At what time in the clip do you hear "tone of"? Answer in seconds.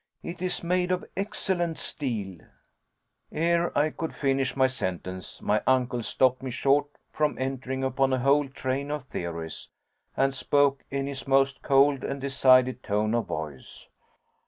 12.81-13.27